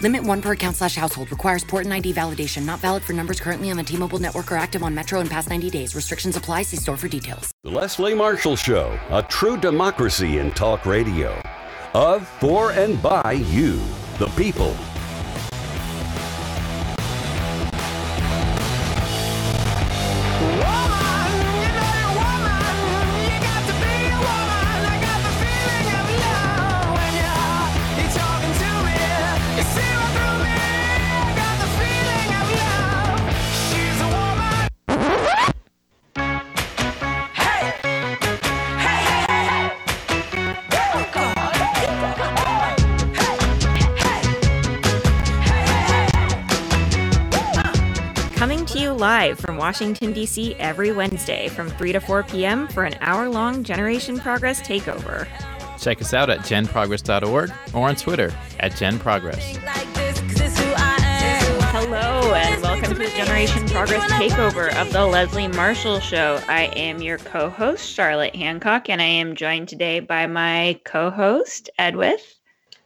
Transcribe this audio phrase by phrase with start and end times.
[0.00, 1.30] Limit one per account slash household.
[1.30, 2.64] Requires port and ID validation.
[2.64, 5.50] Not valid for numbers currently on the T-Mobile network or active on Metro in past
[5.50, 5.94] 90 days.
[5.94, 6.62] Restrictions apply.
[6.62, 7.50] See store for details.
[7.64, 11.40] The Leslie Marshall Show, a true democracy in talk radio.
[11.92, 13.80] Of, for, and by you,
[14.18, 14.74] the people.
[49.20, 50.54] Live from Washington, D.C.
[50.54, 52.66] every Wednesday from 3 to 4 p.m.
[52.68, 55.28] for an hour long Generation Progress takeover.
[55.78, 59.42] Check us out at genprogress.org or on Twitter at genprogress.
[61.70, 66.42] Hello, and welcome to the Generation Progress takeover of the Leslie Marshall Show.
[66.48, 71.10] I am your co host, Charlotte Hancock, and I am joined today by my co
[71.10, 72.38] host, Edwith.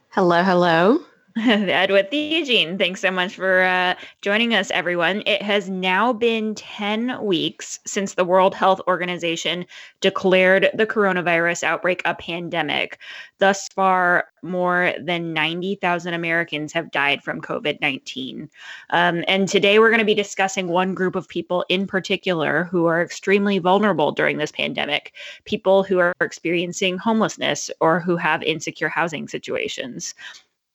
[0.09, 0.99] Hello, hello.
[1.37, 5.21] Edwith Theogene, thanks so much for uh, joining us, everyone.
[5.25, 9.65] It has now been 10 weeks since the World Health Organization
[9.99, 12.99] declared the coronavirus outbreak a pandemic.
[13.39, 18.49] Thus far, more than 90,000 Americans have died from COVID 19.
[18.91, 22.85] Um, and today we're going to be discussing one group of people in particular who
[22.85, 28.87] are extremely vulnerable during this pandemic people who are experiencing homelessness or who have insecure
[28.87, 30.15] housing situations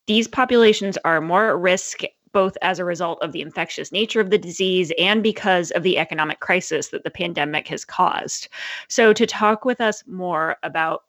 [0.06, 2.02] these populations are more at risk
[2.32, 5.98] both as a result of the infectious nature of the disease and because of the
[5.98, 8.48] economic crisis that the pandemic has caused.
[8.88, 11.04] So, to talk with us more about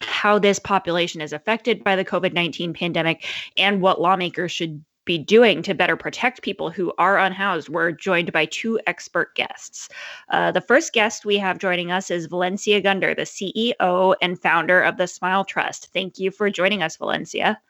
[0.00, 3.26] how this population is affected by the COVID 19 pandemic
[3.56, 8.32] and what lawmakers should be doing to better protect people who are unhoused, we're joined
[8.32, 9.88] by two expert guests.
[10.30, 14.82] Uh, the first guest we have joining us is Valencia Gunder, the CEO and founder
[14.82, 15.92] of the Smile Trust.
[15.92, 17.60] Thank you for joining us, Valencia.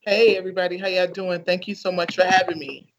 [0.00, 1.42] Hey everybody, how y'all doing?
[1.44, 2.92] Thank you so much for having me.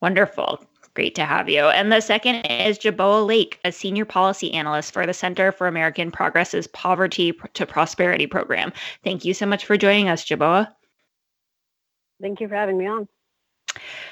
[0.00, 0.64] Wonderful.
[0.94, 1.60] Great to have you.
[1.60, 6.10] And the second is Jaboa Lake, a senior policy analyst for the Center for American
[6.10, 8.72] Progress's Poverty to Prosperity program.
[9.04, 10.72] Thank you so much for joining us, Jaboa.
[12.22, 13.08] Thank you for having me on.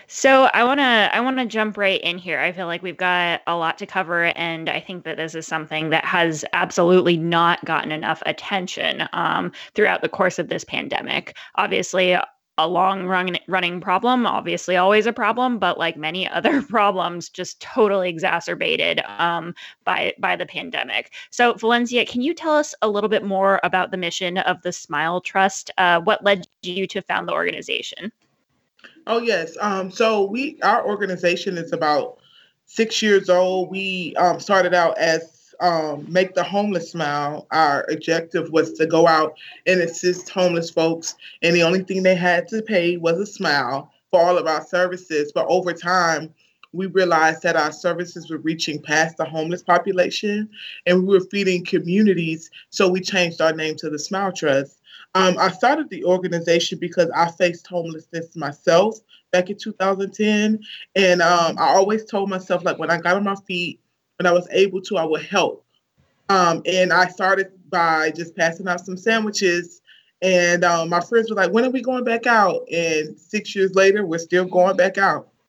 [0.07, 2.39] So I want to I want to jump right in here.
[2.41, 5.47] I feel like we've got a lot to cover and I think that this is
[5.47, 11.37] something that has absolutely not gotten enough attention um, throughout the course of this pandemic.
[11.57, 12.17] Obviously,
[12.59, 17.61] a long run, running problem, obviously always a problem, but like many other problems, just
[17.61, 19.55] totally exacerbated um,
[19.85, 21.13] by by the pandemic.
[21.31, 24.73] So, Valencia, can you tell us a little bit more about the mission of the
[24.73, 25.71] Smile Trust?
[25.79, 28.13] Uh, what led you to found the organization?
[29.07, 29.57] Oh yes.
[29.61, 32.19] Um, so we our organization is about
[32.67, 33.71] six years old.
[33.71, 37.47] We um, started out as um, make the homeless smile.
[37.51, 39.35] Our objective was to go out
[39.67, 43.91] and assist homeless folks, and the only thing they had to pay was a smile
[44.11, 45.33] for all of our services.
[45.33, 46.33] But over time,
[46.73, 50.49] we realized that our services were reaching past the homeless population,
[50.87, 52.51] and we were feeding communities.
[52.71, 54.81] So we changed our name to the Smile Trust.
[55.15, 58.99] Um, I started the organization because I faced homelessness myself
[59.31, 60.61] back in 2010.
[60.97, 63.81] And um, I always told myself, like, when I got on my feet,
[64.19, 65.65] when I was able to, I would help.
[66.29, 69.83] Um, and I started by just passing out some sandwiches.
[70.23, 72.67] And um, my friends were like, when are we going back out?
[72.73, 75.29] And six years later, we're still going back out.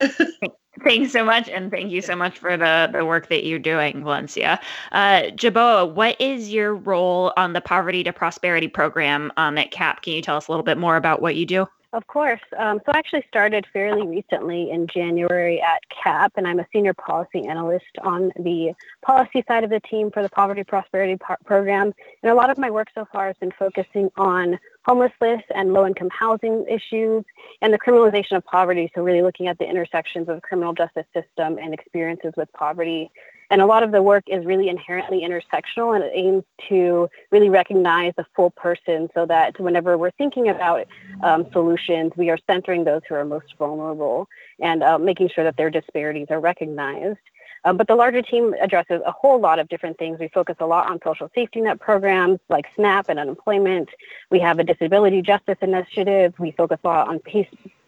[0.84, 4.02] Thanks so much, and thank you so much for the the work that you're doing,
[4.02, 4.60] Valencia.
[4.92, 10.02] Uh, Jaboa, what is your role on the Poverty to Prosperity program um, at CAP?
[10.02, 11.66] Can you tell us a little bit more about what you do?
[11.96, 12.42] Of course.
[12.58, 16.92] Um, so I actually started fairly recently in January at CAP, and I'm a senior
[16.92, 21.16] policy analyst on the policy side of the team for the Poverty Prosperity
[21.46, 21.94] Program.
[22.22, 25.86] And a lot of my work so far has been focusing on homelessness and low
[25.86, 27.24] income housing issues
[27.62, 28.92] and the criminalization of poverty.
[28.94, 33.10] So, really looking at the intersections of the criminal justice system and experiences with poverty
[33.50, 37.50] and a lot of the work is really inherently intersectional and it aims to really
[37.50, 40.86] recognize the full person so that whenever we're thinking about
[41.22, 44.28] um, solutions, we are centering those who are most vulnerable
[44.60, 47.18] and uh, making sure that their disparities are recognized.
[47.64, 50.20] Um, but the larger team addresses a whole lot of different things.
[50.20, 53.88] We focus a lot on social safety net programs like SNAP and unemployment.
[54.30, 56.34] We have a disability justice initiative.
[56.38, 57.18] We focus a lot on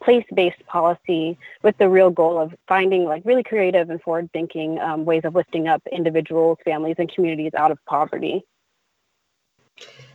[0.01, 5.23] place-based policy with the real goal of finding like really creative and forward-thinking um, ways
[5.25, 8.45] of lifting up individuals, families, and communities out of poverty.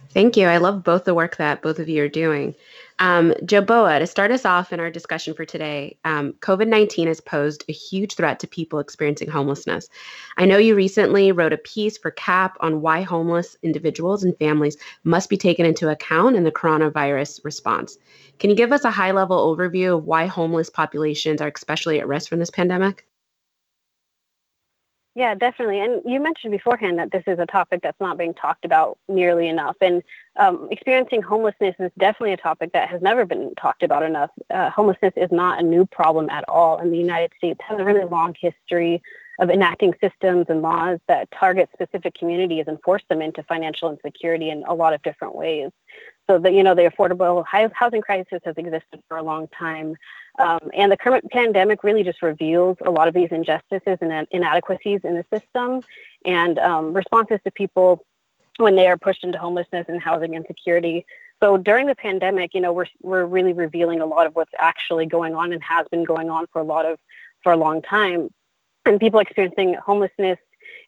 [0.10, 0.48] Thank you.
[0.48, 2.54] I love both the work that both of you are doing.
[3.00, 7.22] Um, Jaboa, to start us off in our discussion for today, um, COVID 19 has
[7.22, 9.90] posed a huge threat to people experiencing homelessness.
[10.38, 14.78] I know you recently wrote a piece for CAP on why homeless individuals and families
[15.04, 17.98] must be taken into account in the coronavirus response.
[18.40, 22.08] Can you give us a high level overview of why homeless populations are especially at
[22.08, 23.06] risk from this pandemic?
[25.16, 25.80] Yeah, definitely.
[25.80, 29.48] And you mentioned beforehand that this is a topic that's not being talked about nearly
[29.48, 29.76] enough.
[29.80, 30.02] And
[30.38, 34.32] um, experiencing homelessness is definitely a topic that has never been talked about enough.
[34.52, 36.80] Uh, homelessness is not a new problem at all.
[36.80, 39.04] And the United States has a really long history
[39.40, 44.50] of enacting systems and laws that target specific communities and force them into financial insecurity
[44.50, 45.70] in a lot of different ways.
[46.28, 49.96] So that you know the affordable housing crisis has existed for a long time,
[50.40, 55.02] um, and the current pandemic really just reveals a lot of these injustices and inadequacies
[55.04, 55.82] in the system,
[56.26, 58.06] and um, responses to people
[58.58, 61.06] when they are pushed into homelessness and housing insecurity.
[61.42, 65.06] So during the pandemic, you know, we're we're really revealing a lot of what's actually
[65.06, 67.00] going on and has been going on for a lot of
[67.44, 68.30] for a long time,
[68.86, 70.40] and people experiencing homelessness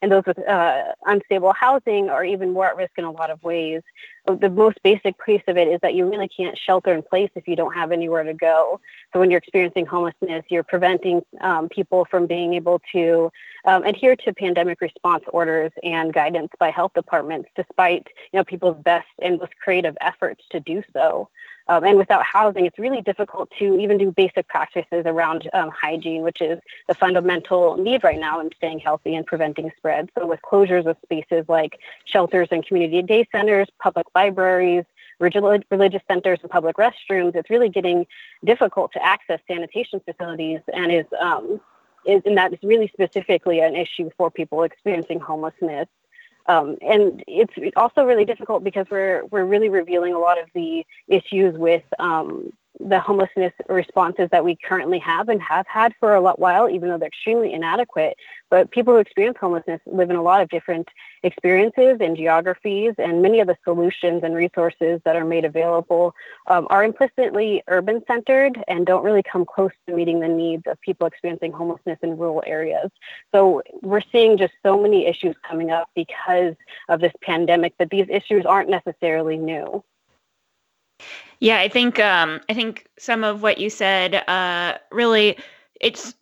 [0.02, 3.42] and those with uh, unstable housing are even more at risk in a lot of
[3.44, 3.82] ways.
[4.28, 7.48] The most basic piece of it is that you really can't shelter in place if
[7.48, 8.80] you don't have anywhere to go.
[9.14, 13.32] So when you're experiencing homelessness, you're preventing um, people from being able to
[13.66, 18.82] um, adhere to pandemic response orders and guidance by health departments, despite you know people's
[18.84, 21.30] best and most creative efforts to do so.
[21.68, 26.22] Um, and without housing, it's really difficult to even do basic practices around um, hygiene,
[26.22, 30.10] which is the fundamental need right now in staying healthy and preventing spread.
[30.18, 34.86] So, with closures of spaces like shelters and community day centers, public libraries,
[35.20, 38.08] religious centers, and public restrooms, it's really getting
[38.44, 41.62] difficult to access sanitation facilities and is, um,
[42.06, 45.88] is and that is really specifically an issue for people experiencing homelessness.
[46.48, 50.86] Um, and it's also really difficult because we're we're really revealing a lot of the
[51.08, 56.22] issues with um, the homelessness responses that we currently have and have had for a
[56.22, 58.18] lot while, even though they're extremely inadequate.
[58.50, 60.88] But people who experience homelessness live in a lot of different
[61.24, 66.14] experiences and geographies, and many of the solutions and resources that are made available
[66.48, 70.80] um, are implicitly urban centered and don't really come close to meeting the needs of
[70.82, 72.92] people experiencing homelessness in rural areas.
[73.34, 76.56] So we're seeing just so many issues coming up because
[76.90, 79.84] of this pandemic, but these issues aren't necessarily new.
[81.40, 85.38] Yeah, I think um, I think some of what you said uh, really
[85.82, 86.16] it's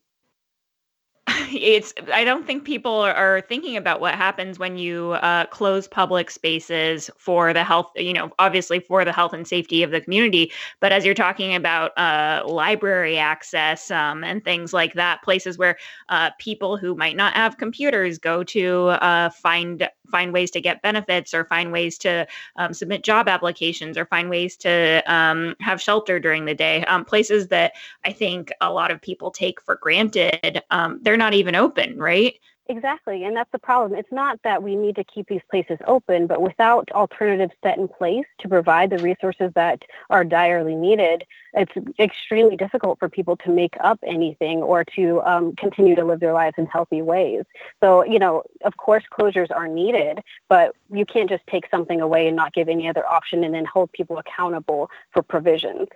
[1.53, 6.29] it's i don't think people are thinking about what happens when you uh, close public
[6.29, 10.51] spaces for the health you know obviously for the health and safety of the community
[10.81, 15.77] but as you're talking about uh, library access um, and things like that places where
[16.09, 20.81] uh, people who might not have computers go to uh, find find ways to get
[20.81, 22.27] benefits or find ways to
[22.57, 27.05] um, submit job applications or find ways to um, have shelter during the day um,
[27.05, 27.73] places that
[28.05, 32.39] i think a lot of people take for granted um, they're not even open, right?
[32.69, 33.25] Exactly.
[33.25, 33.99] And that's the problem.
[33.99, 37.89] It's not that we need to keep these places open, but without alternatives set in
[37.89, 43.49] place to provide the resources that are direly needed, it's extremely difficult for people to
[43.49, 47.43] make up anything or to um, continue to live their lives in healthy ways.
[47.83, 52.27] So, you know, of course, closures are needed, but you can't just take something away
[52.27, 55.89] and not give any other option and then hold people accountable for provisions.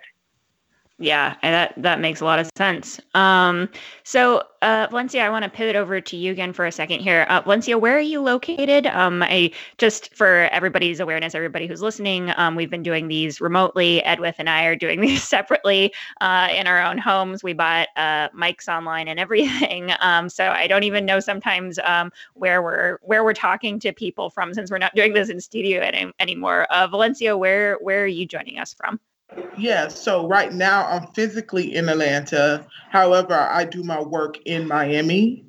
[1.00, 3.00] Yeah, that that makes a lot of sense.
[3.14, 3.68] Um,
[4.02, 7.24] so, uh, Valencia, I want to pivot over to you again for a second here.
[7.28, 8.88] Uh, Valencia, where are you located?
[8.88, 14.02] Um, I just for everybody's awareness, everybody who's listening, um, we've been doing these remotely.
[14.02, 17.44] Edwith and I are doing these separately uh, in our own homes.
[17.44, 22.10] We bought uh, mics online and everything, um, so I don't even know sometimes um,
[22.34, 25.80] where we're where we're talking to people from since we're not doing this in studio
[25.80, 26.64] any, anymore.
[26.72, 28.98] Uh, Valencia, where where are you joining us from?
[29.56, 32.66] Yeah, so right now I'm physically in Atlanta.
[32.90, 35.44] However, I do my work in Miami,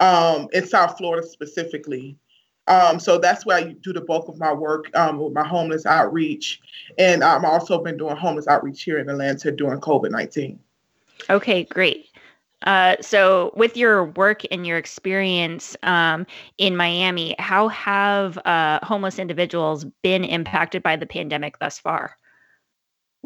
[0.00, 2.16] um, in South Florida specifically.
[2.66, 5.84] Um, so that's where I do the bulk of my work um, with my homeless
[5.84, 6.60] outreach.
[6.98, 10.58] And I've also been doing homeless outreach here in Atlanta during COVID 19.
[11.28, 12.08] Okay, great.
[12.62, 16.26] Uh, so, with your work and your experience um,
[16.56, 22.16] in Miami, how have uh, homeless individuals been impacted by the pandemic thus far?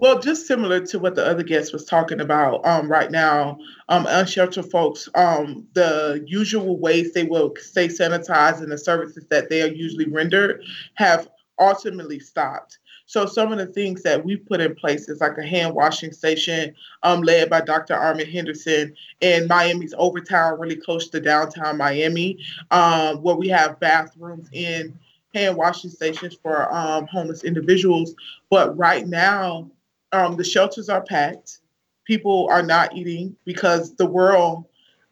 [0.00, 4.06] Well, just similar to what the other guest was talking about um, right now, um,
[4.08, 9.60] unsheltered folks, um, the usual ways they will stay sanitized and the services that they
[9.60, 10.62] are usually rendered
[10.94, 11.28] have
[11.58, 12.78] ultimately stopped.
[13.06, 16.12] So some of the things that we put in place is like a hand washing
[16.12, 17.94] station um, led by Dr.
[17.94, 22.38] Armen Henderson in Miami's Overtown, really close to downtown Miami,
[22.70, 24.96] um, where we have bathrooms in
[25.34, 28.14] hand washing stations for um, homeless individuals.
[28.48, 29.72] But right now,
[30.12, 31.58] um, the shelters are packed.
[32.04, 34.64] People are not eating because the world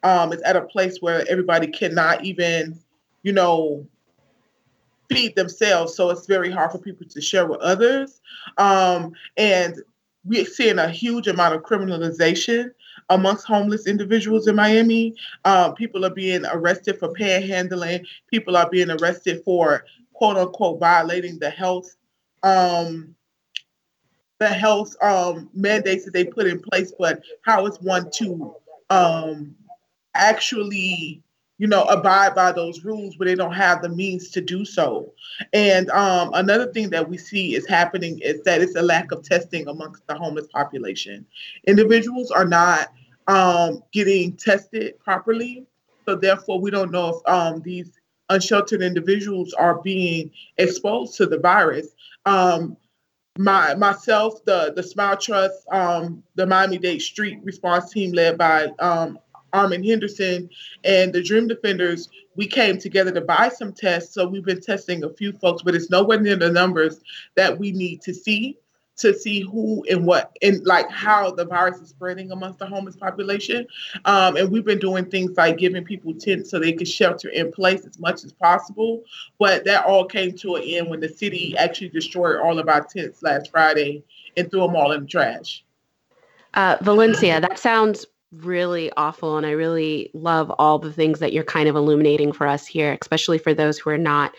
[0.03, 2.79] um, is at a place where everybody cannot even,
[3.23, 3.87] you know,
[5.09, 5.95] feed themselves.
[5.95, 8.21] So it's very hard for people to share with others.
[8.57, 9.75] Um, and
[10.25, 12.71] we're seeing a huge amount of criminalization
[13.09, 15.15] amongst homeless individuals in Miami.
[15.45, 18.05] Uh, people are being arrested for panhandling.
[18.29, 21.95] People are being arrested for quote unquote violating the health
[22.43, 23.15] um,
[24.39, 28.55] the health um, mandates that they put in place, but how is one to
[28.89, 29.55] um,
[30.13, 31.21] actually,
[31.57, 35.11] you know, abide by those rules when they don't have the means to do so?
[35.53, 39.23] And um, another thing that we see is happening is that it's a lack of
[39.23, 41.25] testing amongst the homeless population.
[41.65, 42.93] Individuals are not
[43.27, 45.65] um, getting tested properly,
[46.05, 47.91] so therefore we don't know if um, these
[48.29, 51.87] unsheltered individuals are being exposed to the virus.
[52.25, 52.77] Um,
[53.37, 58.67] my myself, the the Smile Trust, um, the Miami Dade Street Response Team led by
[58.79, 59.19] um,
[59.53, 60.49] Armen Henderson,
[60.83, 64.13] and the Dream Defenders, we came together to buy some tests.
[64.13, 66.99] So we've been testing a few folks, but it's nowhere near the numbers
[67.35, 68.57] that we need to see
[68.97, 72.95] to see who and what and like how the virus is spreading amongst the homeless
[72.95, 73.65] population.
[74.05, 77.51] Um, and we've been doing things like giving people tents so they could shelter in
[77.51, 79.03] place as much as possible.
[79.39, 82.83] But that all came to an end when the city actually destroyed all of our
[82.83, 84.03] tents last Friday
[84.35, 85.63] and threw them all in the trash.
[86.53, 89.37] Uh, Valencia, that sounds really awful.
[89.37, 92.97] And I really love all the things that you're kind of illuminating for us here,
[92.99, 94.33] especially for those who are not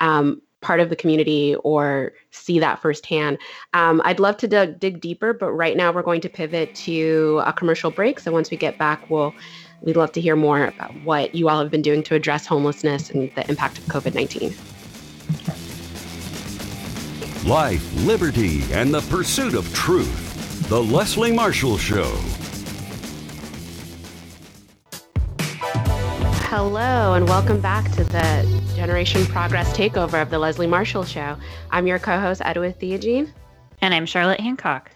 [0.00, 3.38] um, part of the community or see that firsthand.
[3.74, 7.52] Um, I'd love to dig, deeper, but right now we're going to pivot to a
[7.52, 8.20] commercial break.
[8.20, 9.34] So once we get back, we'll
[9.82, 13.10] we'd love to hear more about what you all have been doing to address homelessness
[13.10, 14.54] and the impact of COVID 19.
[17.48, 20.68] Life, liberty, and the pursuit of truth.
[20.68, 22.39] The Leslie Marshall Show.
[26.50, 31.36] Hello, and welcome back to the Generation Progress takeover of the Leslie Marshall Show.
[31.70, 33.32] I'm your co host, Edwith Theogene.
[33.80, 34.90] And I'm Charlotte Hancock.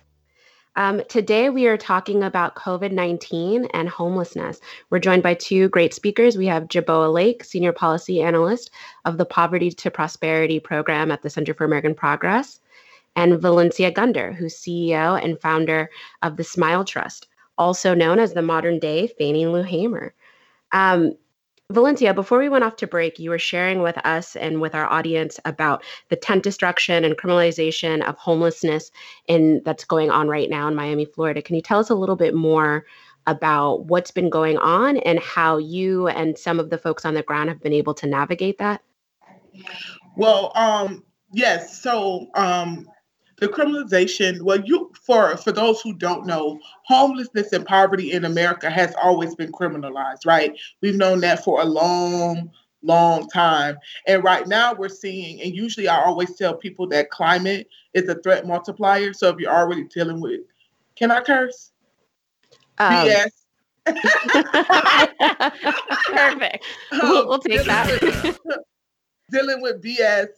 [0.75, 4.59] Um, today, we are talking about COVID 19 and homelessness.
[4.91, 6.37] We're joined by two great speakers.
[6.37, 8.73] We have Jaboa Lake, Senior Policy Analyst
[9.05, 12.59] of the Poverty to Prosperity Program at the Center for American Progress,
[13.15, 15.89] and Valencia Gunder, who's CEO and founder
[16.21, 20.15] of the Smile Trust, also known as the modern day Fannie Lou Hamer.
[20.73, 21.13] Um,
[21.71, 24.87] Valencia, before we went off to break, you were sharing with us and with our
[24.93, 28.91] audience about the tent destruction and criminalization of homelessness
[29.29, 31.41] in that's going on right now in Miami, Florida.
[31.41, 32.85] Can you tell us a little bit more
[33.27, 37.23] about what's been going on and how you and some of the folks on the
[37.23, 38.83] ground have been able to navigate that?
[40.17, 41.03] Well, um,
[41.33, 41.81] yes.
[41.81, 42.87] So um,
[43.37, 48.71] the criminalization well you for for those who don't know homelessness and poverty in america
[48.71, 50.59] has always been criminalized right?
[50.81, 52.51] We've known that for a long
[52.83, 53.79] long time.
[54.07, 58.17] And right now we're seeing and usually i always tell people that climate is a
[58.17, 59.13] threat multiplier.
[59.13, 60.41] So if you're already dealing with
[60.97, 61.73] can i curse?
[62.79, 63.31] Um, bs
[66.07, 66.65] Perfect.
[66.93, 68.39] We'll, we'll take that.
[69.31, 70.29] dealing with BS,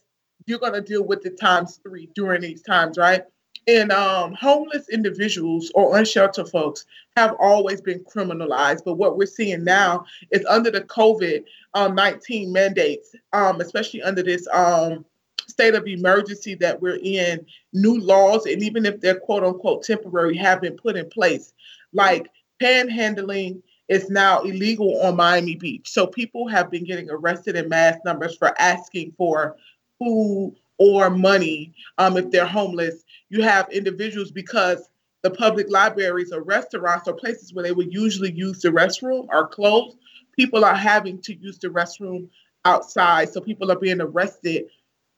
[0.47, 3.25] you're gonna deal with it times three during these times, right?
[3.69, 6.85] And um, homeless individuals or unsheltered folks
[7.17, 8.85] have always been criminalized.
[8.85, 14.23] But what we're seeing now is under the COVID um, 19 mandates, um, especially under
[14.23, 15.05] this um,
[15.49, 20.37] state of emergency that we're in, new laws, and even if they're quote unquote temporary,
[20.37, 21.53] have been put in place.
[21.93, 22.31] Like
[22.63, 25.89] panhandling is now illegal on Miami Beach.
[25.91, 29.57] So people have been getting arrested in mass numbers for asking for
[29.99, 33.05] food or money um, if they're homeless.
[33.29, 34.89] You have individuals because
[35.23, 39.47] the public libraries or restaurants or places where they would usually use the restroom are
[39.47, 39.97] closed.
[40.37, 42.29] People are having to use the restroom
[42.65, 43.31] outside.
[43.31, 44.67] So people are being arrested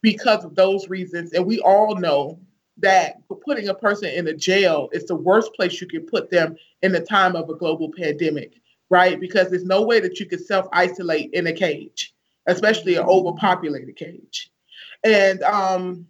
[0.02, 1.32] because of those reasons.
[1.32, 2.38] And we all know
[2.78, 6.56] that putting a person in a jail is the worst place you can put them
[6.82, 8.52] in the time of a global pandemic,
[8.88, 9.20] right?
[9.20, 12.14] Because there's no way that you can self isolate in a cage,
[12.46, 14.50] especially an overpopulated cage.
[15.04, 16.06] And um,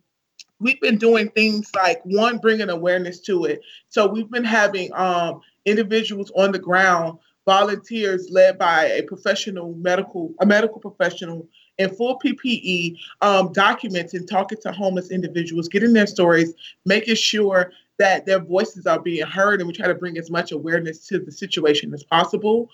[0.60, 3.60] we've been doing things like one, bringing awareness to it.
[3.88, 10.34] So we've been having um, individuals on the ground, volunteers led by a professional medical,
[10.40, 11.46] a medical professional
[11.78, 16.54] in full PPE, um, documenting, talking to homeless individuals, getting their stories,
[16.84, 20.52] making sure that their voices are being heard, and we try to bring as much
[20.52, 22.70] awareness to the situation as possible.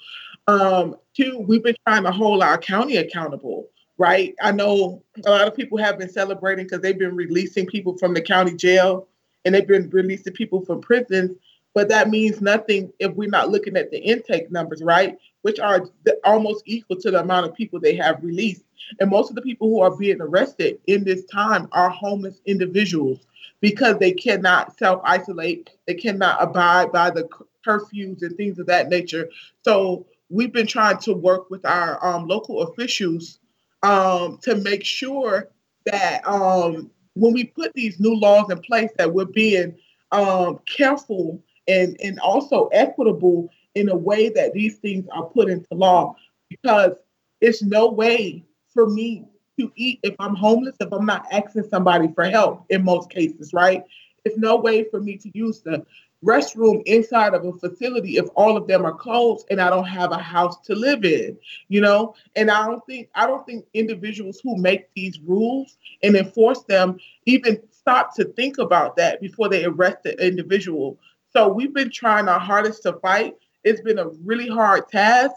[0.46, 4.34] Um, two, we've been trying to hold our county accountable right?
[4.42, 8.14] I know a lot of people have been celebrating because they've been releasing people from
[8.14, 9.06] the county jail
[9.44, 11.36] and they've been releasing people from prisons,
[11.74, 15.18] but that means nothing if we're not looking at the intake numbers, right?
[15.42, 15.88] Which are
[16.24, 18.64] almost equal to the amount of people they have released.
[19.00, 23.26] And most of the people who are being arrested in this time are homeless individuals
[23.60, 27.28] because they cannot self isolate, they cannot abide by the
[27.66, 29.28] curfews and things of that nature.
[29.62, 33.38] So we've been trying to work with our um, local officials
[33.84, 35.50] um, to make sure
[35.84, 39.76] that um, when we put these new laws in place, that we're being
[40.10, 45.68] um, careful and and also equitable in a way that these things are put into
[45.72, 46.16] law.
[46.48, 46.92] Because
[47.40, 49.26] it's no way for me
[49.60, 53.52] to eat if I'm homeless if I'm not asking somebody for help in most cases,
[53.52, 53.84] right?
[54.24, 55.84] It's no way for me to use the
[56.24, 60.10] restroom inside of a facility if all of them are closed and I don't have
[60.12, 61.36] a house to live in,
[61.68, 62.14] you know?
[62.34, 66.98] And I don't think I don't think individuals who make these rules and enforce them
[67.26, 70.98] even stop to think about that before they arrest the individual.
[71.32, 73.34] So we've been trying our hardest to fight.
[73.64, 75.34] It's been a really hard task.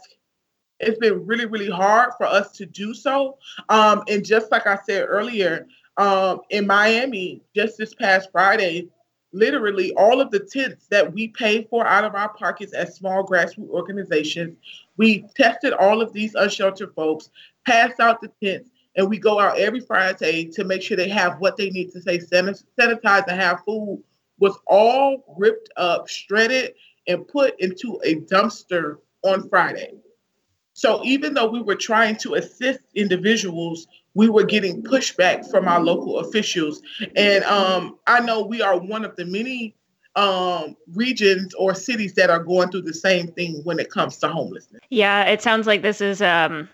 [0.80, 3.36] It's been really, really hard for us to do so.
[3.68, 5.66] Um, and just like I said earlier,
[5.96, 8.88] um, in Miami, just this past Friday,
[9.32, 13.26] literally all of the tents that we pay for out of our pockets as small
[13.26, 14.56] grassroots organizations.
[14.96, 17.30] We tested all of these unsheltered folks,
[17.66, 21.38] passed out the tents, and we go out every Friday to make sure they have
[21.40, 24.02] what they need to say sanitize and have food
[24.38, 26.74] was all ripped up, shredded,
[27.06, 29.94] and put into a dumpster on Friday.
[30.74, 35.80] So even though we were trying to assist individuals, we were getting pushback from our
[35.80, 36.82] local officials.
[37.16, 39.74] And um, I know we are one of the many
[40.16, 44.28] um, regions or cities that are going through the same thing when it comes to
[44.28, 44.80] homelessness.
[44.90, 46.68] Yeah, it sounds like this is um,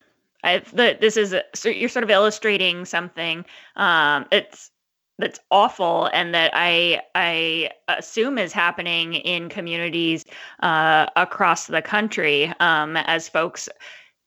[0.44, 3.44] I, the, this is so you're sort of illustrating something.
[3.76, 4.70] Um, it's
[5.18, 10.24] that's awful and that I I assume is happening in communities
[10.60, 13.68] uh, across the country um, as folks,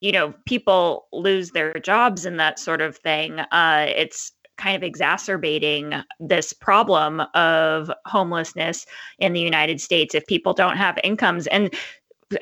[0.02, 3.40] you know, people lose their jobs and that sort of thing.
[3.40, 8.86] Uh, it's kind of exacerbating this problem of homelessness
[9.20, 11.48] in the United States if people don't have incomes.
[11.48, 11.74] And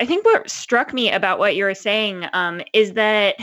[0.00, 3.36] I think what struck me about what you're saying um, is that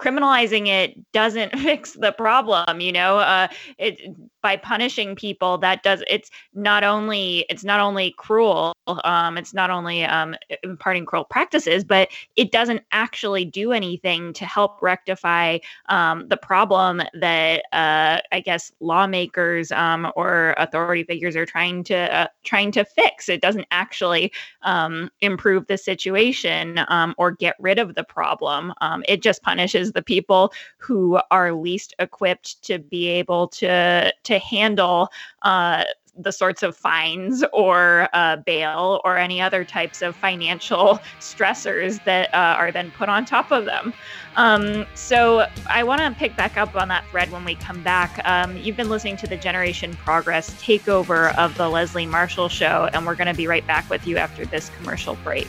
[0.00, 3.98] criminalizing it doesn't fix the problem you know uh, it
[4.46, 9.70] by punishing people that does it's not only it's not only cruel um, it's not
[9.70, 16.28] only um, imparting cruel practices but it doesn't actually do anything to help rectify um,
[16.28, 22.28] the problem that uh, i guess lawmakers um, or authority figures are trying to uh,
[22.44, 23.28] trying to fix.
[23.28, 24.32] It doesn't actually
[24.62, 28.72] um, improve the situation um, or get rid of the problem.
[29.08, 35.10] It just punishes the people who are least equipped to be able to to handle
[35.42, 35.84] uh,
[36.18, 42.32] the sorts of fines or uh, bail or any other types of financial stressors that
[42.34, 43.92] uh, are then put on top of them.
[44.36, 48.20] Um, so I want to pick back up on that thread when we come back.
[48.24, 53.06] Um, you've been listening to the Generation Progress takeover of the Leslie Marshall Show, and
[53.06, 55.48] we're going to be right back with you after this commercial break.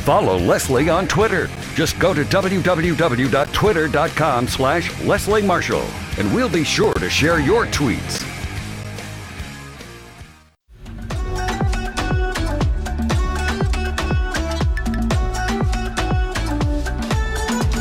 [0.00, 1.50] Follow Leslie on Twitter.
[1.74, 5.84] Just go to www.twitter.com slash Leslie Marshall,
[6.18, 8.22] and we'll be sure to share your tweets.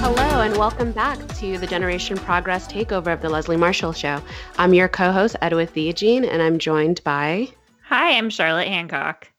[0.01, 4.21] Hello, and welcome back to the Generation Progress takeover of the Leslie Marshall Show.
[4.57, 7.47] I'm your co-host, Edwith Theogene, and I'm joined by...
[7.85, 9.29] Hi, I'm Charlotte Hancock.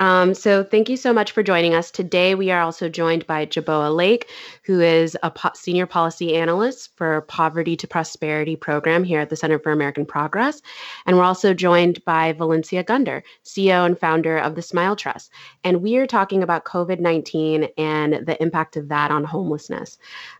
[0.00, 1.90] Um, so thank you so much for joining us.
[1.90, 4.30] Today, we are also joined by Jaboa Lake,
[4.64, 9.36] who is a po- senior policy analyst for Poverty to Prosperity program here at the
[9.36, 10.62] Center for American Progress.
[11.04, 15.30] And we're also joined by Valencia Gunder, CEO and founder of the Smile Trust.
[15.64, 19.98] And we are talking about COVID 19 and the impact of that on homelessness.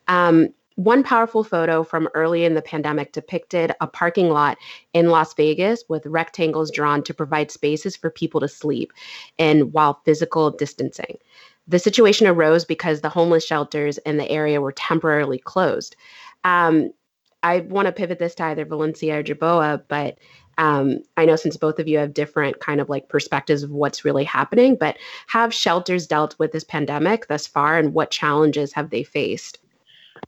[0.08, 0.48] Um,
[0.84, 4.56] one powerful photo from early in the pandemic depicted a parking lot
[4.94, 8.90] in Las Vegas with rectangles drawn to provide spaces for people to sleep
[9.38, 11.18] and while physical distancing.
[11.68, 15.96] The situation arose because the homeless shelters in the area were temporarily closed.
[16.44, 16.92] Um,
[17.42, 20.16] I want to pivot this to either Valencia or Jaboa, but
[20.56, 24.04] um, I know since both of you have different kind of like perspectives of what's
[24.04, 28.88] really happening, but have shelters dealt with this pandemic thus far and what challenges have
[28.88, 29.58] they faced?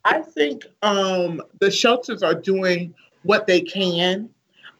[0.05, 4.29] I think um, the shelters are doing what they can.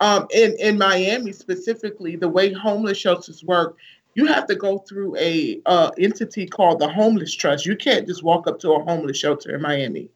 [0.01, 3.77] Um, in, in Miami specifically, the way homeless shelters work,
[4.15, 7.65] you have to go through a uh, entity called the Homeless Trust.
[7.65, 10.09] You can't just walk up to a homeless shelter in Miami.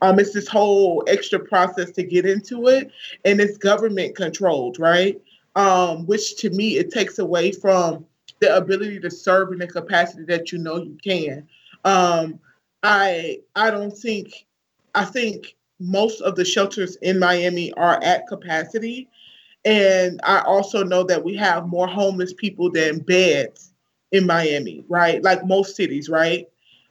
[0.00, 2.90] Um, it's this whole extra process to get into it,
[3.24, 5.20] and it's government controlled, right?
[5.56, 8.06] Um, which to me it takes away from
[8.40, 11.48] the ability to serve in the capacity that you know you can.
[11.84, 12.38] Um,
[12.82, 14.46] I I don't think
[14.94, 19.08] I think most of the shelters in Miami are at capacity.
[19.64, 23.72] And I also know that we have more homeless people than beds
[24.12, 25.22] in Miami, right?
[25.22, 26.48] Like most cities, right?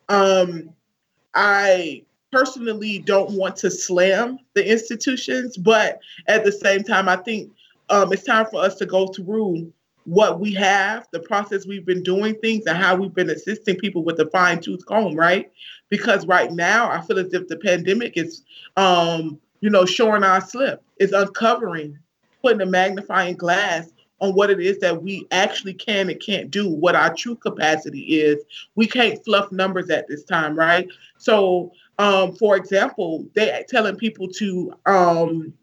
[0.10, 0.69] Um,
[1.34, 7.52] I personally don't want to slam the institutions, but at the same time, I think
[7.89, 9.71] um, it's time for us to go through
[10.07, 14.05] what we have, the process we've been doing things, and how we've been assisting people
[14.05, 15.51] with a fine tooth comb, right?
[15.89, 18.43] Because right now, I feel as if the pandemic is,
[18.77, 21.99] um, you know, showing our slip, is uncovering,
[22.41, 23.91] putting a magnifying glass
[24.21, 28.21] on what it is that we actually can and can't do, what our true capacity
[28.21, 28.41] is.
[28.75, 30.87] We can't fluff numbers at this time, right?
[31.17, 35.53] So um, for example, they're telling people to um,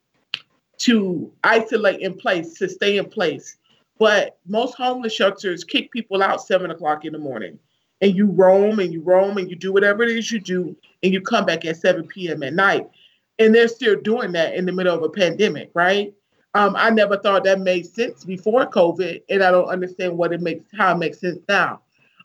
[0.79, 3.57] to isolate in place, to stay in place.
[3.99, 7.59] But most homeless shelters kick people out seven o'clock in the morning,
[8.01, 11.13] and you roam and you roam and you do whatever it is you do, and
[11.13, 12.43] you come back at seven p.m.
[12.43, 12.89] at night,
[13.39, 16.13] and they're still doing that in the middle of a pandemic, right?
[16.55, 20.41] Um, I never thought that made sense before COVID, and I don't understand what it
[20.41, 21.81] makes how it makes sense now.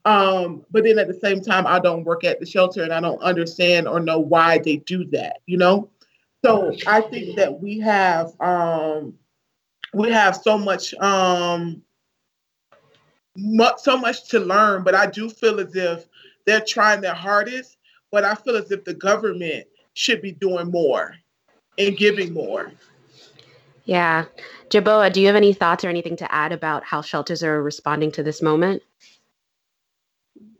[0.05, 3.01] Um, but then at the same time, I don't work at the shelter and I
[3.01, 5.89] don't understand or know why they do that, you know?
[6.43, 9.13] So I think that we have um
[9.93, 11.81] we have so much um
[13.35, 16.05] much, so much to learn, but I do feel as if
[16.45, 17.77] they're trying their hardest,
[18.11, 21.15] but I feel as if the government should be doing more
[21.77, 22.71] and giving more.
[23.85, 24.25] Yeah.
[24.69, 28.11] Jaboa, do you have any thoughts or anything to add about how shelters are responding
[28.13, 28.83] to this moment?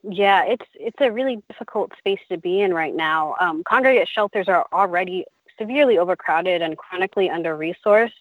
[0.01, 3.35] Yeah, it's it's a really difficult space to be in right now.
[3.39, 5.25] Um, congregate shelters are already
[5.59, 8.13] severely overcrowded and chronically under resourced.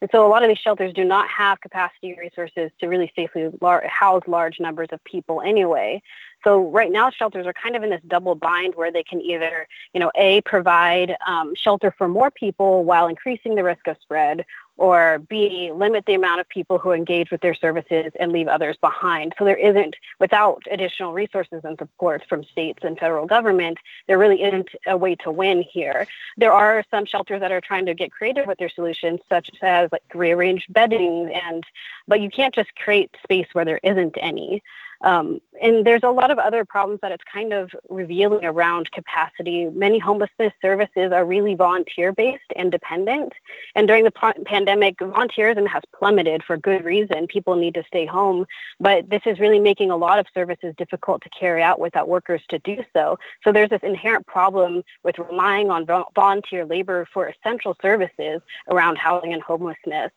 [0.00, 3.50] And so a lot of these shelters do not have capacity resources to really safely
[3.60, 6.02] lar- house large numbers of people anyway.
[6.44, 9.68] So right now, shelters are kind of in this double bind where they can either,
[9.94, 14.44] you know, a provide um, shelter for more people while increasing the risk of spread,
[14.76, 18.76] or B, limit the amount of people who engage with their services and leave others
[18.80, 19.34] behind.
[19.38, 24.42] So there isn't, without additional resources and support from states and federal government, there really
[24.42, 26.06] isn't a way to win here.
[26.36, 29.90] There are some shelters that are trying to get creative with their solutions, such as
[29.92, 31.64] like rearranged bedding, and
[32.08, 34.62] but you can't just create space where there isn't any.
[35.02, 39.66] Um, and there's a lot of other problems that it's kind of revealing around capacity.
[39.66, 43.32] Many homelessness services are really volunteer based and dependent.
[43.74, 44.12] And during the
[44.46, 47.26] pandemic, volunteerism has plummeted for good reason.
[47.26, 48.46] People need to stay home.
[48.80, 52.42] But this is really making a lot of services difficult to carry out without workers
[52.48, 53.18] to do so.
[53.44, 59.32] So there's this inherent problem with relying on volunteer labor for essential services around housing
[59.32, 60.10] and homelessness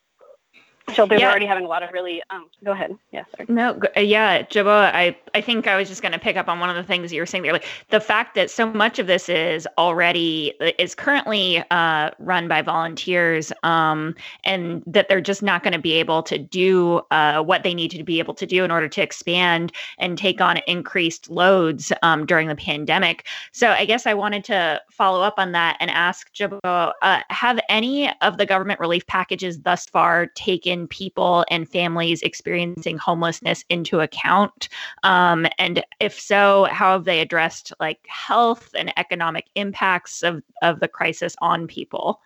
[0.93, 1.29] shelters yeah.
[1.29, 2.95] already having a lot of really um, go ahead.
[3.11, 6.37] Yes yeah, no uh, yeah Jaboa, i i think i was just going to pick
[6.37, 8.71] up on one of the things you were saying there like the fact that so
[8.71, 15.21] much of this is already is currently uh, run by volunteers um, and that they're
[15.21, 18.33] just not going to be able to do uh, what they need to be able
[18.33, 23.25] to do in order to expand and take on increased loads um, during the pandemic.
[23.51, 27.59] So i guess i wanted to follow up on that and ask Jaboa, uh, have
[27.69, 33.99] any of the government relief packages thus far taken people and families experiencing homelessness into
[34.01, 34.69] account?
[35.03, 40.79] Um, and if so, how have they addressed like health and economic impacts of, of
[40.79, 42.19] the crisis on people?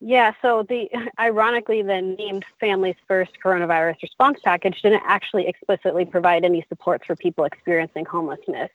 [0.00, 6.44] Yeah, so the ironically the named Families First coronavirus response package didn't actually explicitly provide
[6.44, 8.70] any supports for people experiencing homelessness.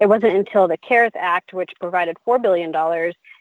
[0.00, 2.72] It wasn't until the CARES Act, which provided $4 billion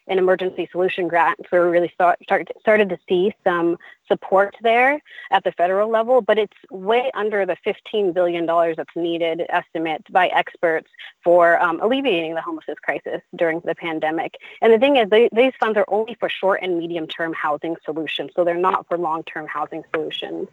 [0.10, 5.00] in emergency solution grants, where we really start, start, started to see some support there
[5.32, 10.28] at the federal level, but it's way under the $15 billion that's needed estimate by
[10.28, 10.90] experts
[11.24, 14.36] for um, alleviating the homelessness crisis during the pandemic.
[14.62, 17.76] And the thing is, they, these funds are only for short and medium term housing
[17.86, 20.48] solutions, so they're not for long term housing solutions.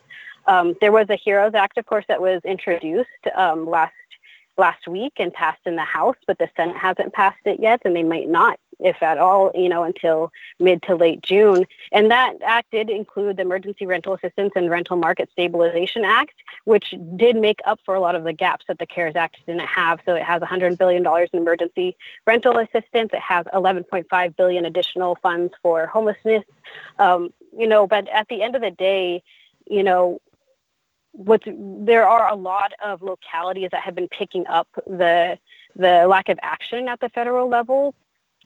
[0.47, 3.95] Um, there was a HEROES Act, of course, that was introduced um, last
[4.59, 7.95] last week and passed in the House, but the Senate hasn't passed it yet, and
[7.95, 11.66] they might not if at all, you know, until mid to late June.
[11.92, 16.95] And that act did include the Emergency Rental Assistance and Rental Market Stabilization Act, which
[17.16, 20.01] did make up for a lot of the gaps that the CARES Act didn't have.
[20.05, 23.11] So it has $100 billion in emergency rental assistance.
[23.12, 26.45] It has 11.5 billion additional funds for homelessness.
[26.99, 29.23] Um, you know, but at the end of the day,
[29.69, 30.21] you know,
[31.16, 35.38] what there are a lot of localities that have been picking up the
[35.74, 37.94] the lack of action at the federal level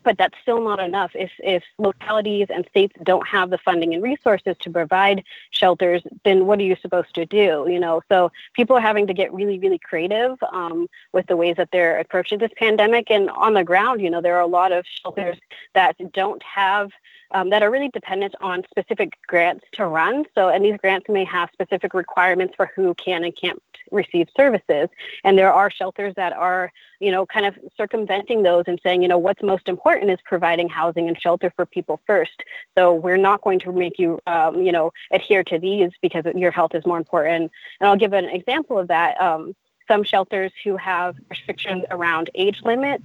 [0.02, 1.10] but that's still not enough.
[1.14, 6.46] If, if localities and states don't have the funding and resources to provide shelters, then
[6.46, 7.66] what are you supposed to do?
[7.68, 11.56] You know, so people are having to get really, really creative um, with the ways
[11.56, 13.10] that they're approaching this pandemic.
[13.10, 15.38] And on the ground, you know, there are a lot of shelters
[15.74, 16.90] that don't have
[17.32, 20.24] um, that are really dependent on specific grants to run.
[20.34, 24.88] So, and these grants may have specific requirements for who can and can't receive services.
[25.24, 29.08] And there are shelters that are, you know, kind of circumventing those and saying, you
[29.08, 32.42] know, what's most important is providing housing and shelter for people first.
[32.76, 36.50] So we're not going to make you, um, you know, adhere to these because your
[36.50, 37.50] health is more important.
[37.80, 39.20] And I'll give an example of that.
[39.20, 39.54] Um,
[39.90, 43.02] some shelters who have restrictions around age limits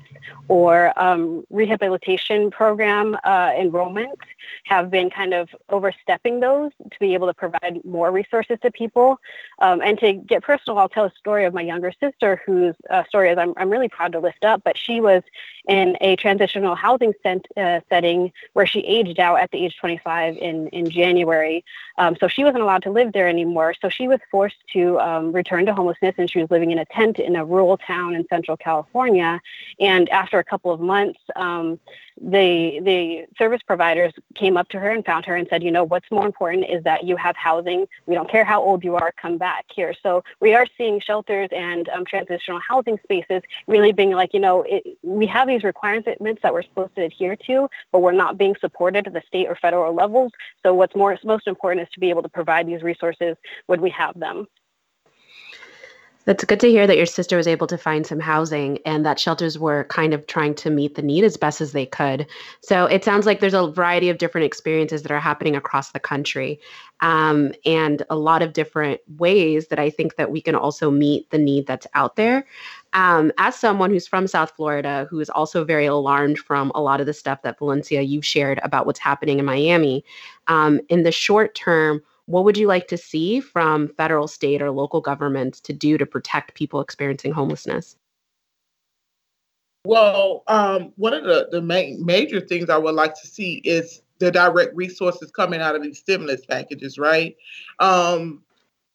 [0.50, 4.20] or um, rehabilitation program uh, enrollment
[4.66, 9.20] have been kind of overstepping those to be able to provide more resources to people.
[9.60, 13.04] Um, and to get personal, I'll tell a story of my younger sister whose uh,
[13.06, 15.24] story is I'm, I'm really proud to lift up, but she was
[15.68, 20.38] in a transitional housing cent- uh, setting where she aged out at the age 25
[20.38, 21.66] in, in January.
[21.98, 23.74] Um, so she wasn't allowed to live there anymore.
[23.82, 26.86] So she was forced to um, return to homelessness and she was living in a
[26.86, 29.42] tent in a rural town in Central California.
[29.80, 31.80] And after a couple of months, um,
[32.20, 35.84] the the service providers came up to her and found her and said, you know,
[35.84, 37.86] what's more important is that you have housing.
[38.06, 39.94] We don't care how old you are, come back here.
[40.02, 44.64] So we are seeing shelters and um, transitional housing spaces really being like, you know,
[44.68, 48.56] it, we have these requirements that we're supposed to adhere to, but we're not being
[48.62, 50.32] supported at the state or federal levels.
[50.64, 53.36] So what's more most important is to be able to provide these resources
[53.66, 54.48] when we have them.
[56.26, 59.20] That's good to hear that your sister was able to find some housing and that
[59.20, 62.26] shelters were kind of trying to meet the need as best as they could.
[62.62, 66.00] So it sounds like there's a variety of different experiences that are happening across the
[66.00, 66.60] country
[67.02, 71.30] um, and a lot of different ways that I think that we can also meet
[71.30, 72.46] the need that's out there.
[72.94, 77.02] Um, as someone who's from South Florida, who is also very alarmed from a lot
[77.02, 80.04] of the stuff that Valencia you've shared about what's happening in Miami,
[80.48, 84.72] um, in the short term, what would you like to see from federal, state, or
[84.72, 87.98] local governments to do to protect people experiencing homelessness?
[89.86, 94.02] Well, um, one of the, the main major things I would like to see is
[94.18, 97.36] the direct resources coming out of these stimulus packages, right?
[97.80, 98.42] Um,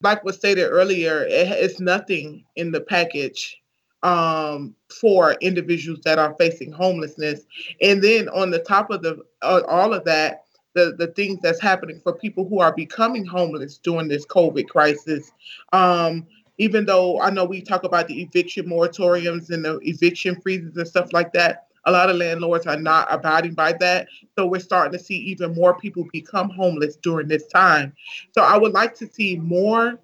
[0.01, 3.61] like was stated earlier, it, it's nothing in the package
[4.03, 7.41] um, for individuals that are facing homelessness.
[7.81, 11.61] And then on the top of the uh, all of that, the, the things that's
[11.61, 15.31] happening for people who are becoming homeless during this COVID crisis.
[15.73, 16.25] Um,
[16.57, 20.87] even though I know we talk about the eviction moratoriums and the eviction freezes and
[20.87, 24.07] stuff like that, a lot of landlords are not abiding by that.
[24.37, 27.93] So we're starting to see even more people become homeless during this time.
[28.33, 29.99] So I would like to see more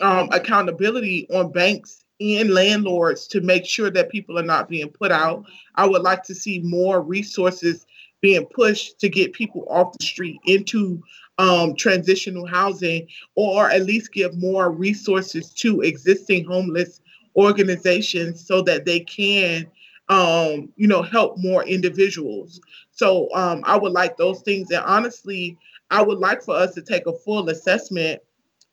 [0.00, 5.10] um, accountability on banks and landlords to make sure that people are not being put
[5.12, 5.44] out.
[5.76, 7.86] I would like to see more resources
[8.20, 11.02] being pushed to get people off the street into
[11.38, 17.00] um, transitional housing or at least give more resources to existing homeless
[17.36, 19.66] organizations so that they can
[20.08, 22.60] um, you know help more individuals.
[22.90, 24.70] So um, i would like those things.
[24.70, 25.56] And honestly
[25.90, 28.20] i would like for us to take a full assessment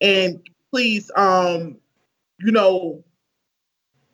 [0.01, 0.39] and
[0.71, 1.77] please um,
[2.39, 3.03] you know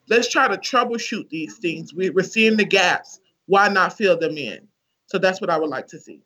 [0.10, 1.94] let's try to troubleshoot these things.
[1.94, 3.20] We, we're seeing the gaps.
[3.46, 4.68] Why not fill them in
[5.14, 6.22] so that's what I would like to see.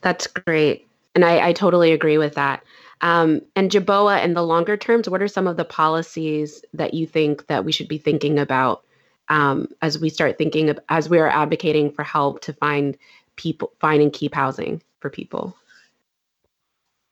[0.00, 0.84] That's great.
[1.14, 2.64] And I, I totally agree with that.
[3.02, 7.06] Um, and Jaboa, in the longer terms, what are some of the policies that you
[7.06, 8.82] think that we should be thinking about
[9.28, 12.98] um, as we start thinking of, as we are advocating for help to find
[13.36, 15.54] people, find and keep housing for people?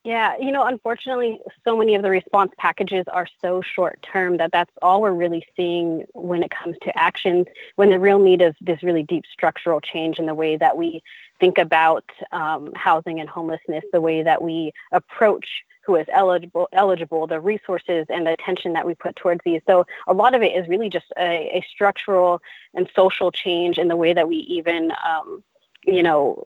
[0.04, 4.52] Yeah, you know, unfortunately, so many of the response packages are so short term that
[4.52, 8.52] that's all we're really seeing when it comes to actions, when the real need is
[8.60, 11.02] this really deep structural change in the way that we
[11.40, 17.26] think about um, housing and homelessness, the way that we approach who is eligible, eligible,
[17.26, 19.62] the resources and the attention that we put towards these.
[19.66, 22.42] So a lot of it is really just a, a structural
[22.74, 25.42] and social change in the way that we even, um,
[25.86, 26.44] you know,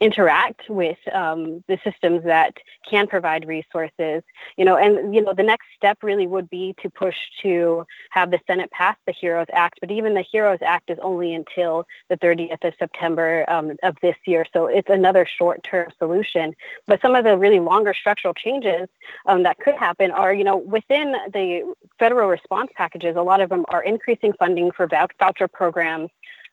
[0.00, 2.54] interact with um, the systems that
[2.88, 4.22] can provide resources.
[4.56, 8.30] You know, and you know the next step really would be to push to have
[8.30, 9.78] the Senate pass the HEROES Act.
[9.80, 14.16] But even the HEROES Act is only until the 30th of September um, of this
[14.26, 16.54] year, so it's another short-term solution.
[16.86, 18.88] But some of the really longer structural changes
[19.26, 23.16] um, that could happen are, you know, within the federal response packages.
[23.16, 26.10] A lot of them are increasing funding for voucher programs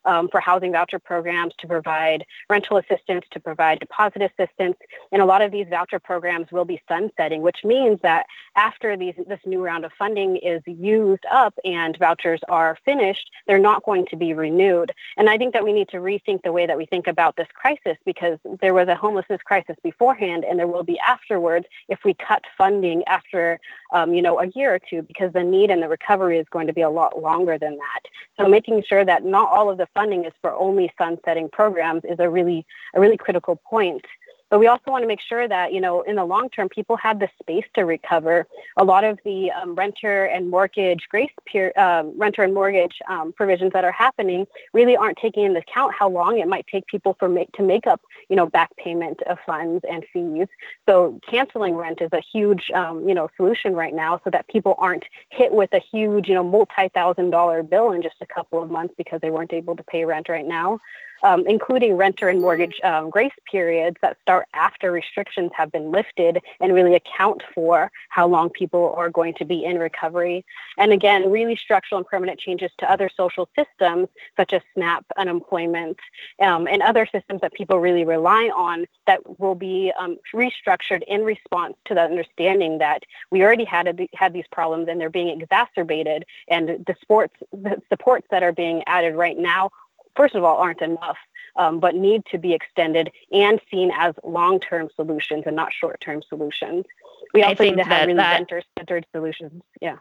[0.07, 4.77] um, for housing voucher programs, to provide rental assistance, to provide deposit assistance.
[5.11, 9.13] And a lot of these voucher programs will be sunsetting, which means that after these,
[9.27, 14.05] this new round of funding is used up and vouchers are finished, they're not going
[14.07, 14.91] to be renewed.
[15.17, 17.47] And I think that we need to rethink the way that we think about this
[17.53, 22.13] crisis because there was a homelessness crisis beforehand and there will be afterwards if we
[22.13, 23.59] cut funding after,
[23.91, 26.67] um, you know, a year or two because the need and the recovery is going
[26.67, 28.01] to be a lot longer than that.
[28.39, 32.19] So making sure that not all of the funding is for only sunsetting programs is
[32.19, 34.05] a really a really critical point.
[34.49, 36.95] But we also want to make sure that, you know, in the long term, people
[36.97, 38.47] have the space to recover.
[38.77, 43.33] A lot of the um, renter and mortgage grace period, um, renter and mortgage um,
[43.33, 47.15] provisions that are happening really aren't taking into account how long it might take people
[47.19, 50.47] for make, to make up, you know, back payment of funds and fees.
[50.87, 54.75] So canceling rent is a huge, um, you know, solution right now, so that people
[54.77, 58.71] aren't hit with a huge, you know, multi-thousand dollar bill in just a couple of
[58.71, 60.79] months because they weren't able to pay rent right now
[61.23, 66.39] um, including renter and mortgage um, grace periods that start after restrictions have been lifted
[66.59, 70.45] and really account for how long people are going to be in recovery.
[70.77, 75.97] And again, really structural and permanent changes to other social systems such as SNAP, unemployment,
[76.41, 81.23] um, and other systems that people really rely on that will be um, restructured in
[81.23, 85.41] response to the understanding that we already had a, had these problems and they're being
[85.41, 89.69] exacerbated, and the sports the supports that are being added right now
[90.17, 91.17] first of all, aren't enough,
[91.55, 96.85] um, but need to be extended and seen as long-term solutions and not short-term solutions.
[97.33, 99.61] We also need to have really vendor-centered solutions.
[99.81, 99.97] Yeah.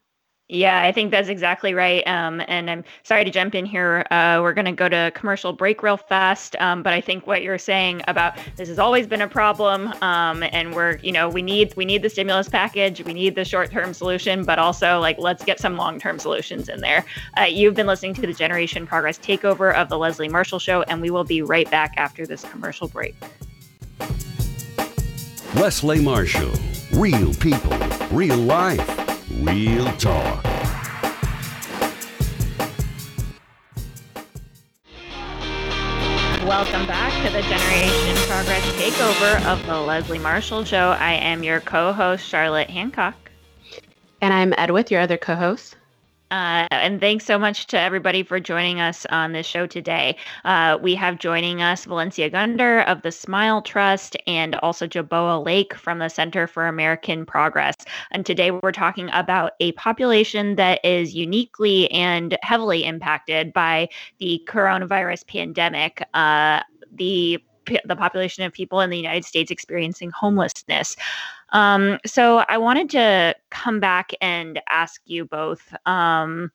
[0.48, 2.06] Yeah, I think that's exactly right.
[2.06, 4.06] Um, and I'm sorry to jump in here.
[4.12, 6.54] Uh, we're going to go to commercial break real fast.
[6.60, 9.92] Um, but I think what you're saying about this has always been a problem.
[10.02, 13.44] Um, and we're, you know, we need we need the stimulus package, we need the
[13.44, 17.04] short term solution, but also like let's get some long term solutions in there.
[17.36, 21.02] Uh, you've been listening to the Generation Progress takeover of the Leslie Marshall Show, and
[21.02, 23.16] we will be right back after this commercial break.
[25.56, 26.52] Leslie Marshall,
[26.92, 27.76] real people,
[28.12, 29.05] real life.
[29.34, 30.44] Real Talk.
[36.44, 40.90] Welcome back to the Generation Progress takeover of the Leslie Marshall Show.
[41.00, 43.16] I am your co host, Charlotte Hancock.
[44.20, 45.74] And I'm Edwith, your other co host.
[46.30, 50.16] Uh, and thanks so much to everybody for joining us on this show today.
[50.44, 55.74] Uh, we have joining us Valencia Gunder of the Smile Trust and also Jaboa Lake
[55.74, 57.76] from the Center for American Progress.
[58.10, 64.42] And today we're talking about a population that is uniquely and heavily impacted by the
[64.48, 66.02] coronavirus pandemic.
[66.12, 66.60] Uh,
[66.92, 67.40] the
[67.84, 70.96] the population of people in the United States experiencing homelessness.
[71.50, 75.74] Um, so I wanted to come back and ask you both.
[75.86, 76.50] Um,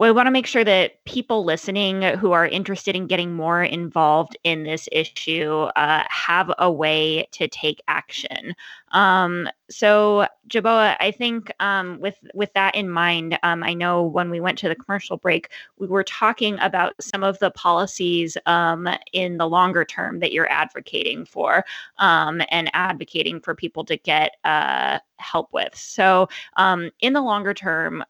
[0.00, 4.34] we want to make sure that people listening who are interested in getting more involved
[4.44, 8.54] in this issue uh, have a way to take action.
[8.92, 14.28] Um, so, Jaboa, I think um, with with that in mind, um, I know when
[14.30, 18.88] we went to the commercial break, we were talking about some of the policies um,
[19.12, 21.64] in the longer term that you're advocating for
[21.98, 25.74] um, and advocating for people to get uh, help with.
[25.76, 28.04] So, um, in the longer term,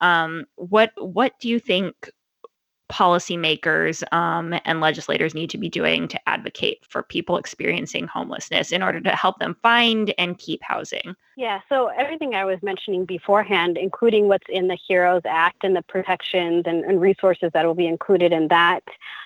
[0.56, 2.10] what what do you think
[2.90, 8.82] policymakers um, and legislators need to be doing to advocate for people experiencing homelessness in
[8.82, 11.14] order to help them find and keep housing?
[11.36, 15.82] Yeah, so everything I was mentioning beforehand, including what's in the HEROES Act and the
[15.82, 18.82] protections and, and resources that will be included in that.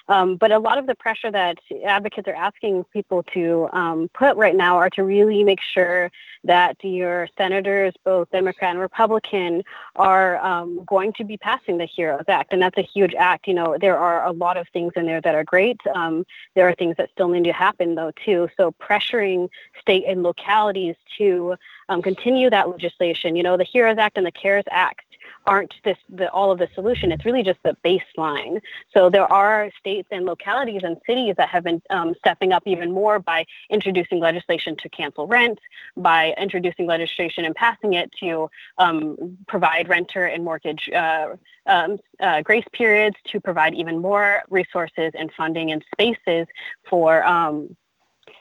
[0.09, 4.37] Um, but a lot of the pressure that advocates are asking people to um, put
[4.37, 6.11] right now are to really make sure
[6.45, 9.63] that your senators, both Democrat and Republican,
[9.97, 12.53] are um, going to be passing the HEROES Act.
[12.53, 13.49] And that's a huge act.
[13.49, 15.81] You know, there are a lot of things in there that are great.
[15.95, 18.49] Um, there are things that still need to happen, though, too.
[18.59, 19.49] So pressuring
[19.81, 21.57] state and localities to
[21.89, 23.37] um, continue that legislation.
[23.37, 25.07] You know, the HEROES Act and the CARES Act
[25.47, 27.13] aren't this the, all of the solution.
[27.13, 28.61] It's really just the baseline.
[28.93, 32.93] So there are states and localities and cities that have been um, stepping up even
[32.93, 35.59] more by introducing legislation to cancel rent,
[35.97, 41.29] by introducing legislation and passing it to um, provide renter and mortgage uh,
[41.67, 46.47] um, uh, grace periods, to provide even more resources and funding and spaces
[46.89, 47.75] for um,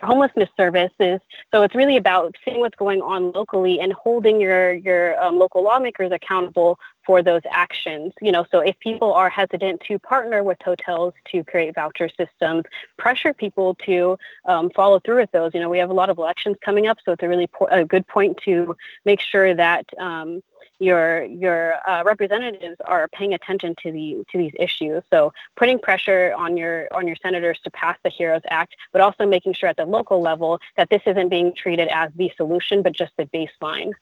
[0.01, 1.19] homelessness services.
[1.51, 5.63] So it's really about seeing what's going on locally and holding your your um, local
[5.63, 8.13] lawmakers accountable for those actions.
[8.21, 12.63] You know, so if people are hesitant to partner with hotels to create voucher systems,
[12.97, 15.53] pressure people to um, follow through with those.
[15.53, 17.67] You know, we have a lot of elections coming up, so it's a really po-
[17.71, 18.75] a good point to
[19.05, 19.85] make sure that.
[19.97, 20.41] Um,
[20.83, 25.01] your your uh, representatives are paying attention to the to these issues.
[25.09, 29.25] So putting pressure on your on your senators to pass the HEROES Act, but also
[29.25, 32.93] making sure at the local level that this isn't being treated as the solution, but
[32.93, 33.93] just the baseline.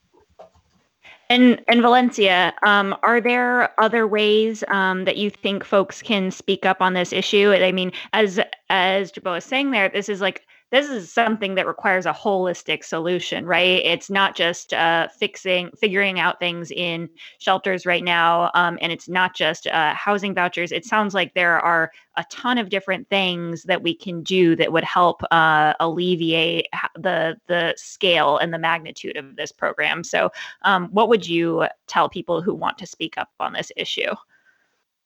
[1.29, 6.65] And and Valencia, um, are there other ways um, that you think folks can speak
[6.65, 7.53] up on this issue?
[7.53, 11.67] I mean, as as Jaboa is saying there, this is like this is something that
[11.67, 13.83] requires a holistic solution, right?
[13.83, 17.09] It's not just uh, fixing, figuring out things in
[17.39, 20.71] shelters right now, um, and it's not just uh, housing vouchers.
[20.71, 24.71] It sounds like there are a ton of different things that we can do that
[24.71, 30.03] would help uh, alleviate the the scale and the magnitude of this program.
[30.05, 34.15] So, um, what would you tell people who want to speak up on this issue?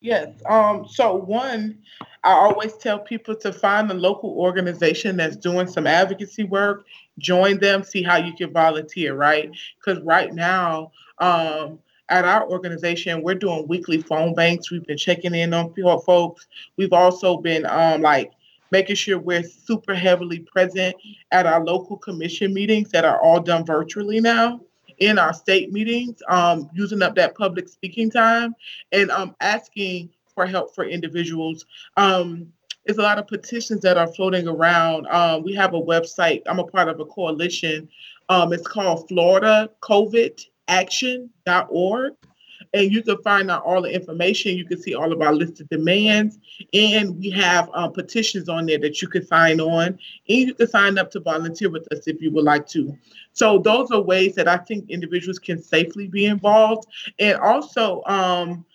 [0.05, 0.35] Yes.
[0.45, 1.79] Um, so one,
[2.23, 6.85] I always tell people to find a local organization that's doing some advocacy work,
[7.17, 9.49] join them, see how you can volunteer, right?
[9.79, 11.79] Because right now, um,
[12.09, 14.69] at our organization, we're doing weekly phone banks.
[14.69, 15.73] We've been checking in on
[16.05, 16.45] folks.
[16.77, 18.31] We've also been um, like
[18.69, 20.95] making sure we're super heavily present
[21.31, 24.61] at our local commission meetings that are all done virtually now
[24.99, 28.55] in our state meetings, um, using up that public speaking time
[28.91, 31.65] and um, asking for help for individuals.
[31.97, 32.51] Um,
[32.85, 35.07] there's a lot of petitions that are floating around.
[35.07, 36.43] Um, we have a website.
[36.45, 37.89] I'm a part of a coalition.
[38.29, 42.13] Um, it's called Florida COVID Action.org
[42.75, 44.57] and you can find out all the information.
[44.57, 46.37] You can see all of our listed demands,
[46.73, 49.97] and we have um, petitions on there that you can sign on, and
[50.27, 52.95] you can sign up to volunteer with us if you would like to.
[53.31, 58.03] So those are ways that I think individuals can safely be involved, and also.
[58.05, 58.65] Um,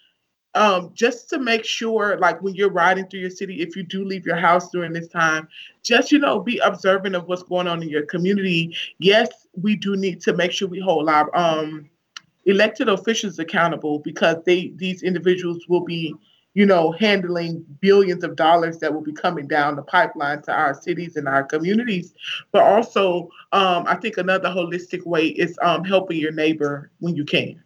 [0.57, 4.05] um, just to make sure, like when you're riding through your city, if you do
[4.05, 5.47] leave your house during this time,
[5.85, 8.75] just you know, be observant of what's going on in your community.
[8.99, 11.90] Yes, we do need to make sure we hold our um,
[12.51, 16.15] elected officials accountable because they these individuals will be
[16.55, 20.75] you know handling billions of dollars that will be coming down the pipeline to our
[20.75, 22.13] cities and our communities.
[22.53, 27.25] But also um, i think another holistic way is um, helping your neighbor when you
[27.25, 27.63] can.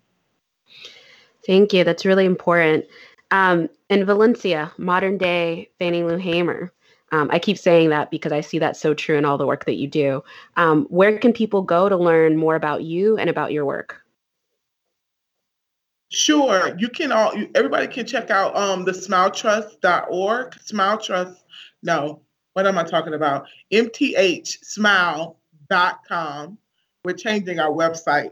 [1.46, 1.84] Thank you.
[1.84, 2.86] That's really important.
[3.30, 6.72] Um, in Valencia modern day Fannie Lou Hamer.
[7.12, 9.66] Um, I keep saying that because I see that so true in all the work
[9.66, 10.24] that you do.
[10.56, 14.03] Um, where can people go to learn more about you and about your work?
[16.14, 17.32] Sure, you can all.
[17.56, 20.54] Everybody can check out um the smiletrust.org.
[20.60, 21.44] Smile Trust.
[21.82, 22.20] No,
[22.52, 23.46] what am I talking about?
[23.72, 25.38] mthsmile.com.
[27.04, 28.30] We're changing our website.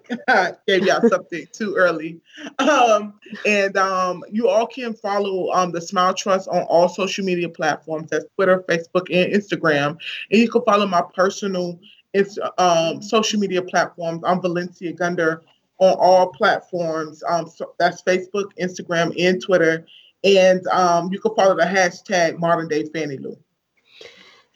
[0.66, 2.20] Gave y'all something too early.
[2.60, 3.14] Um,
[3.44, 8.10] and um, you all can follow um, the Smile Trust on all social media platforms.
[8.10, 9.98] That's Twitter, Facebook, and Instagram.
[10.30, 11.80] And you can follow my personal
[12.14, 14.22] it's um, social media platforms.
[14.24, 15.42] I'm Valencia Gunder
[15.82, 17.24] on all platforms.
[17.28, 19.84] Um, so that's Facebook, Instagram, and Twitter.
[20.22, 23.36] And um, you can follow the hashtag modern day Fannie Lou.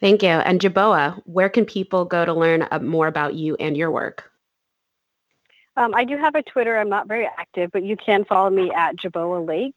[0.01, 0.29] Thank you.
[0.29, 4.31] And Jaboa, where can people go to learn uh, more about you and your work?
[5.77, 6.79] Um, I do have a Twitter.
[6.79, 9.75] I'm not very active, but you can follow me at Jaboa Lake.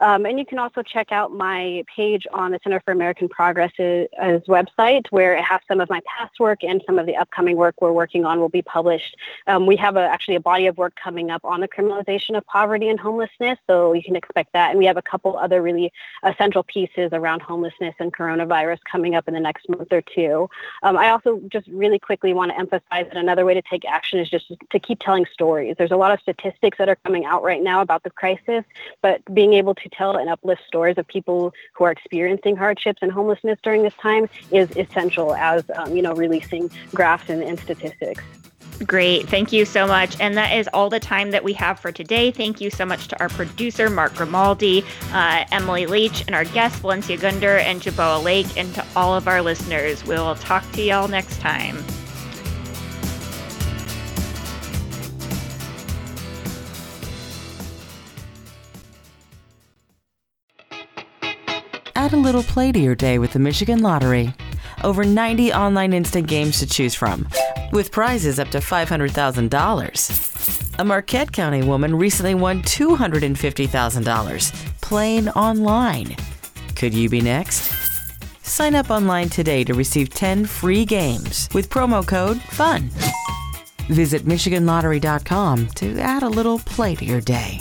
[0.00, 4.08] Um, and you can also check out my page on the Center for American Progress's
[4.46, 7.74] website, where it has some of my past work and some of the upcoming work
[7.80, 9.16] we're working on will be published.
[9.46, 12.46] Um, we have a, actually a body of work coming up on the criminalization of
[12.46, 14.70] poverty and homelessness, so you can expect that.
[14.70, 15.92] And we have a couple other really
[16.22, 20.48] essential pieces around homelessness and coronavirus coming up in the next month or two.
[20.82, 24.18] Um, I also just really quickly want to emphasize that another way to take action
[24.18, 25.74] is just to keep telling stories.
[25.76, 28.64] There's a lot of statistics that are coming out right now about the crisis,
[29.02, 33.12] but being able to tell and uplift stories of people who are experiencing hardships and
[33.12, 38.22] homelessness during this time is essential as um, you know releasing graphs and, and statistics.
[38.86, 39.28] Great.
[39.28, 40.18] Thank you so much.
[40.20, 42.30] And that is all the time that we have for today.
[42.30, 46.78] Thank you so much to our producer, Mark Grimaldi, uh, Emily Leach, and our guests,
[46.78, 50.04] Valencia Gunder and Jaboa Lake, and to all of our listeners.
[50.04, 51.84] We'll talk to y'all next time.
[62.08, 64.32] Add a little play to your day with the Michigan Lottery.
[64.82, 67.28] Over 90 online instant games to choose from,
[67.70, 70.78] with prizes up to $500,000.
[70.78, 76.16] A Marquette County woman recently won $250,000 playing online.
[76.76, 77.74] Could you be next?
[78.42, 82.88] Sign up online today to receive 10 free games with promo code FUN.
[83.90, 87.60] Visit MichiganLottery.com to add a little play to your day.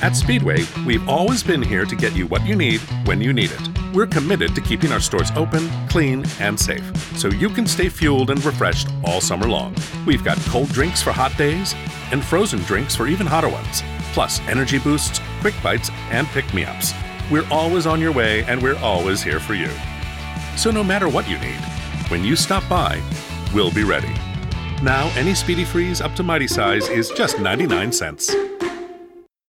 [0.00, 3.50] At Speedway, we've always been here to get you what you need when you need
[3.50, 3.68] it.
[3.92, 6.84] We're committed to keeping our stores open, clean, and safe,
[7.16, 9.74] so you can stay fueled and refreshed all summer long.
[10.06, 11.74] We've got cold drinks for hot days
[12.12, 13.82] and frozen drinks for even hotter ones,
[14.12, 16.94] plus energy boosts, quick bites, and pick me ups.
[17.28, 19.70] We're always on your way, and we're always here for you.
[20.56, 21.60] So no matter what you need,
[22.08, 23.02] when you stop by,
[23.52, 24.14] we'll be ready.
[24.80, 28.32] Now, any Speedy Freeze up to Mighty Size is just 99 cents.